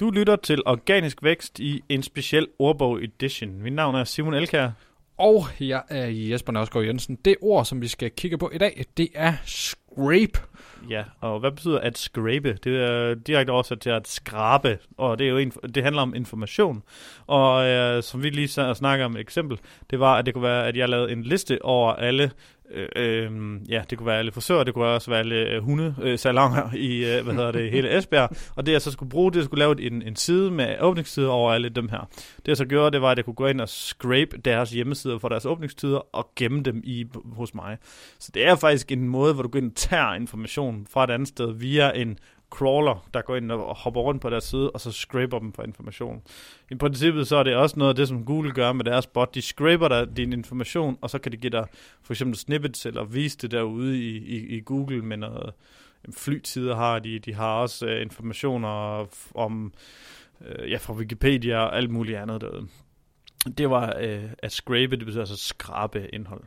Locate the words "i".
1.60-1.82, 8.54-8.58, 26.74-27.04, 36.84-37.04, 46.70-46.74, 53.98-54.16, 54.16-54.56, 54.56-54.60